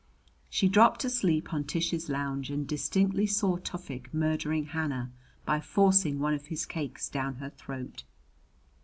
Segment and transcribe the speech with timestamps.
[0.49, 5.11] She dropped asleep on Tish's lounge and distinctly saw Tufik murdering Hannah
[5.45, 8.03] by forcing one of his cakes down her throat.